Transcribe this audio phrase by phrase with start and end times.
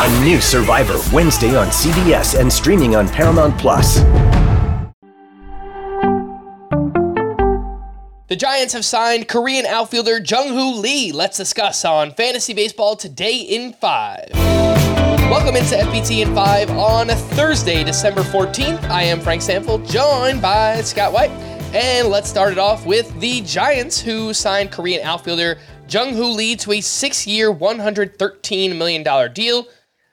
[0.00, 3.98] A new Survivor Wednesday on CBS and streaming on Paramount Plus.
[8.28, 11.10] The Giants have signed Korean outfielder Jung Hoo Lee.
[11.10, 14.28] Let's discuss on Fantasy Baseball today in 5.
[14.34, 18.84] Welcome into FBT in 5 on Thursday, December 14th.
[18.84, 21.32] I am Frank Stampfel, joined by Scott White.
[21.74, 26.54] And let's start it off with the Giants, who signed Korean outfielder Jung Hoo Lee
[26.54, 29.66] to a six year, $113 million deal.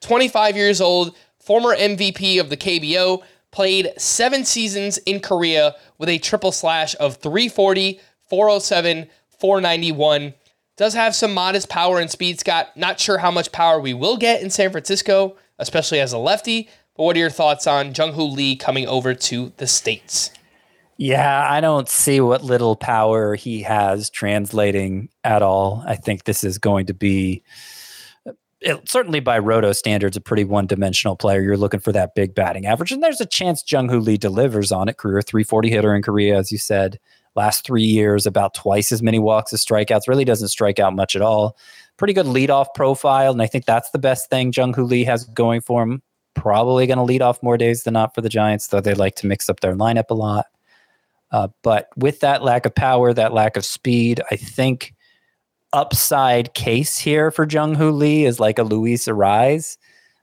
[0.06, 6.20] 25 years old, former MVP of the KBO, played seven seasons in Korea with a
[6.20, 9.08] triple slash of 340, 407,
[9.40, 10.36] 491.
[10.78, 12.70] Does have some modest power and speed, Scott.
[12.76, 16.70] Not sure how much power we will get in San Francisco, especially as a lefty.
[16.96, 20.30] But what are your thoughts on Jung Hoo Lee coming over to the States?
[20.98, 25.84] Yeah, I don't see what little power he has translating at all.
[25.88, 27.42] I think this is going to be
[28.62, 31.42] it, certainly by Roto standards, a pretty one dimensional player.
[31.42, 32.92] You're looking for that big batting average.
[32.92, 34.98] And there's a chance Jung Hoo Lee delivers on it.
[34.98, 37.00] Career 340 hitter in Korea, as you said.
[37.36, 40.08] Last three years, about twice as many walks as strikeouts.
[40.08, 41.58] Really doesn't strike out much at all.
[41.98, 43.32] Pretty good leadoff profile.
[43.34, 46.02] And I think that's the best thing Jung Hoo Lee has going for him.
[46.34, 49.16] Probably going to lead off more days than not for the Giants, though they like
[49.18, 50.46] to mix up their lineup a lot.
[51.32, 54.95] Uh, but with that lack of power, that lack of speed, I think
[55.76, 59.78] upside case here for Jung Hoo Lee is like a Luis Arraez.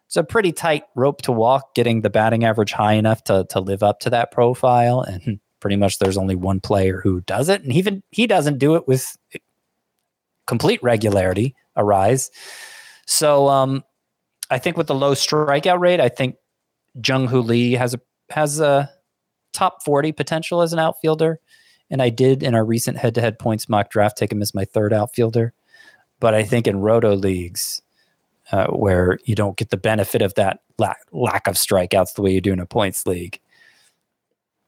[0.06, 3.60] It's a pretty tight rope to walk, getting the batting average high enough to to
[3.60, 5.02] live up to that profile.
[5.02, 8.74] And pretty much there's only one player who does it, and even he doesn't do
[8.74, 9.16] it with
[10.46, 11.54] complete regularity.
[11.76, 12.30] Arraez.
[13.06, 13.84] So um,
[14.50, 16.36] I think with the low strikeout rate, I think
[17.06, 18.90] Jung Hoo Lee has a has a
[19.52, 21.40] top 40 potential as an outfielder.
[21.92, 24.54] And I did in our recent head to head points mock draft take him as
[24.54, 25.52] my third outfielder.
[26.20, 27.82] But I think in roto leagues,
[28.50, 32.32] uh, where you don't get the benefit of that lack, lack of strikeouts the way
[32.32, 33.38] you do in a points league,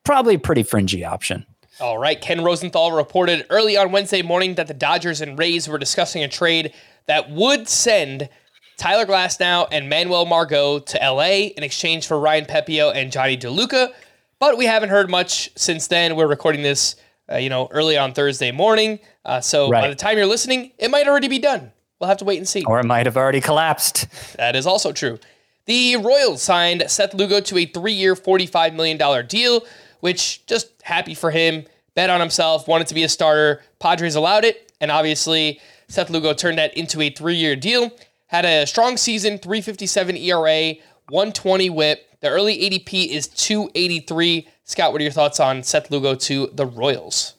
[0.05, 1.47] probably a pretty fringy option.
[1.81, 2.21] All right.
[2.21, 6.29] Ken Rosenthal reported early on Wednesday morning that the Dodgers and Rays were discussing a
[6.29, 6.75] trade
[7.07, 8.29] that would send
[8.77, 13.93] Tyler Glasnow and Manuel Margot to LA in exchange for Ryan Pepiot and Jonny DeLuca.
[14.39, 16.17] But we haven't heard much since then.
[16.17, 16.97] We're recording this
[17.31, 18.99] uh, you know, early on Thursday morning.
[19.25, 19.83] Uh, so right.
[19.83, 21.73] by the time you're listening, it might already be done.
[21.99, 22.65] We'll have to wait and see.
[22.65, 24.07] Or it might have already collapsed.
[24.37, 25.19] That is also true.
[25.67, 29.65] The Royals signed Seth Lugo to a three year, $45 million deal,
[30.01, 31.65] which just happy for him.
[31.95, 33.63] Bet on himself, wanted to be a starter.
[33.79, 34.73] Padres allowed it.
[34.81, 37.91] And obviously, Seth Lugo turned that into a three year deal.
[38.27, 40.75] Had a strong season, 357 ERA,
[41.09, 42.07] 120 whip.
[42.21, 44.49] The early ADP is 283.
[44.65, 47.35] Scott, what are your thoughts on Seth Lugo to the Royals?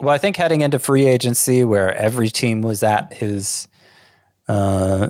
[0.00, 3.68] Well, I think heading into free agency, where every team was at his,
[4.48, 5.08] uh,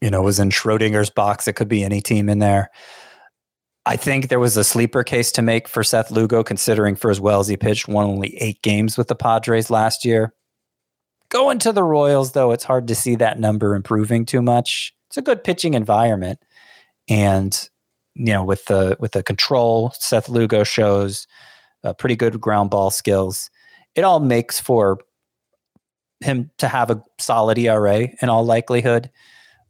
[0.00, 1.48] you know, was in Schrodinger's box.
[1.48, 2.70] It could be any team in there.
[3.86, 7.20] I think there was a sleeper case to make for Seth Lugo, considering for as
[7.20, 10.34] well as he pitched, won only eight games with the Padres last year.
[11.30, 14.94] Going to the Royals, though, it's hard to see that number improving too much.
[15.08, 16.40] It's a good pitching environment,
[17.08, 17.68] and
[18.14, 21.26] you know, with the with the control, Seth Lugo shows
[21.84, 23.50] uh, pretty good ground ball skills.
[23.94, 24.98] It all makes for
[26.20, 29.10] him to have a solid ERA in all likelihood,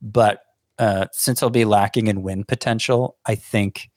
[0.02, 0.42] but
[0.78, 3.90] uh, since he'll be lacking in win potential, I think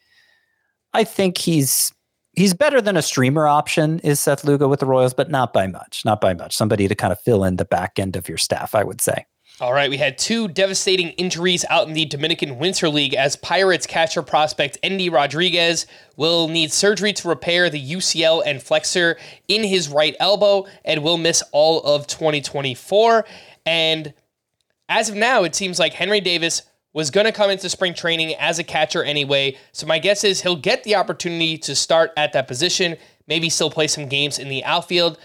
[0.93, 1.93] I think he's
[2.33, 5.67] he's better than a streamer option is Seth Lugo with the Royals, but not by
[5.67, 6.55] much, not by much.
[6.55, 9.25] Somebody to kind of fill in the back end of your staff, I would say.
[9.61, 13.85] All right, we had two devastating injuries out in the Dominican Winter League as Pirates
[13.85, 15.85] catcher prospect Endy Rodriguez
[16.17, 19.15] will need surgery to repair the UCL and flexor
[19.47, 23.25] in his right elbow and will miss all of 2024.
[23.63, 24.15] And
[24.89, 26.63] as of now, it seems like Henry Davis
[26.93, 29.55] was going to come into spring training as a catcher anyway.
[29.71, 32.97] So my guess is he'll get the opportunity to start at that position,
[33.27, 35.19] maybe still play some games in the outfield.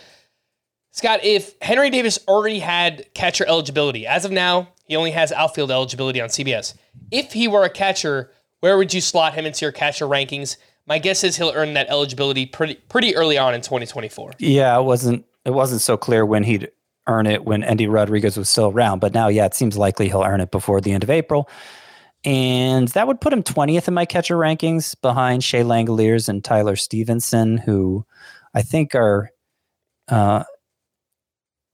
[0.99, 5.71] Scott, if Henry Davis already had catcher eligibility, as of now, he only has outfield
[5.71, 6.75] eligibility on CBS.
[7.13, 10.57] If he were a catcher, where would you slot him into your catcher rankings?
[10.89, 14.33] My guess is he'll earn that eligibility pretty pretty early on in 2024.
[14.41, 16.69] Yeah, it wasn't it wasn't so clear when he'd
[17.07, 20.25] earn it when Endy Rodriguez was still around, but now yeah, it seems likely he'll
[20.25, 21.49] earn it before the end of April.
[22.25, 26.75] And that would put him 20th in my catcher rankings behind Shea Langeliers and Tyler
[26.75, 28.05] Stephenson, who
[28.53, 29.31] I think are
[30.09, 30.43] uh,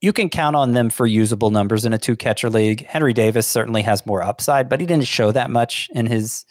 [0.04, 2.84] you can count on them for usable numbers in a two catcher league.
[2.86, 6.44] Henry Davis certainly has more upside, but he didn't show that much in his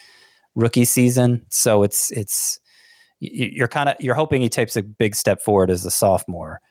[0.55, 1.45] rookie season.
[1.49, 2.59] So it's it's
[3.19, 6.61] you're kind of you're hoping he takes a big step forward as a sophomore.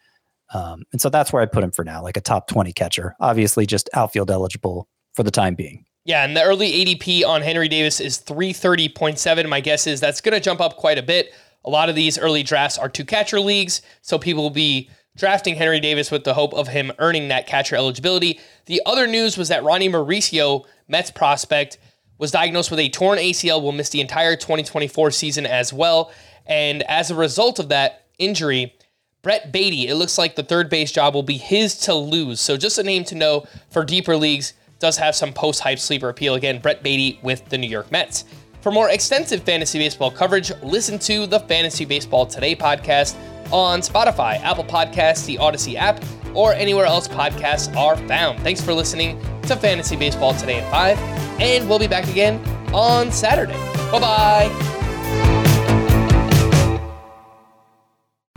[0.53, 3.15] Um, and so that's where I put him for now, like a top 20 catcher.
[3.21, 5.85] Obviously, just outfield eligible for the time being.
[6.05, 9.49] Yeah, and the early ADP on Henry Davis is 330.7.
[9.49, 11.33] My guess is that's going to jump up quite a bit.
[11.65, 15.57] A lot of these early drafts are two catcher leagues, so people will be drafting
[15.57, 18.41] Henry Davis with the hope of him earning that catcher eligibility.
[18.67, 21.79] The other news was that Ronny Mauricio, Mets prospect,
[22.19, 26.13] was diagnosed with a torn ACL, will miss the entire 2024 season as well.
[26.47, 28.75] And as a result of that injury,
[29.23, 32.41] Brett Baty, it looks like the third base job will be his to lose.
[32.41, 36.09] So just a name to know for deeper leagues, does have some post hype sleeper
[36.09, 36.35] appeal.
[36.35, 38.25] Again, Brett Baty with the New York Mets.
[38.63, 43.17] For more extensive fantasy baseball coverage, listen to the Fantasy Baseball Today podcast
[43.51, 46.03] on Spotify, Apple Podcasts, the Audacy app,
[46.35, 48.41] or anywhere else podcasts are found.
[48.41, 50.99] Thanks for listening to Fantasy Baseball Today at 5,
[51.41, 52.43] and we'll be back again
[52.75, 53.53] on Saturday.
[53.91, 54.83] Bye bye.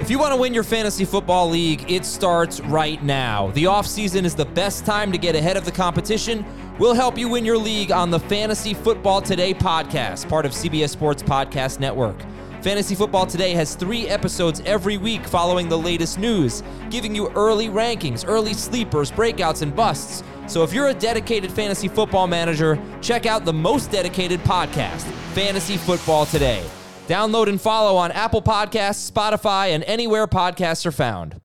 [0.05, 3.49] If you want to win your fantasy football league, it starts right now.
[3.51, 6.45] The offseason is the best time to get ahead of the competition.
[6.77, 10.89] We'll help you win your league on the Fantasy Football Today podcast, part of CBS
[10.89, 12.17] Sports Podcast Network.
[12.65, 17.67] Fantasy Football Today has three episodes every week following the latest news, giving you early
[17.67, 20.23] rankings, early sleepers, breakouts, and busts.
[20.47, 25.03] So if you're a dedicated fantasy football manager, check out the most dedicated podcast,
[25.35, 26.67] Fantasy Football Today.
[27.07, 31.39] Download and follow on Apple Podcasts, Spotify, and anywhere podcasts are found.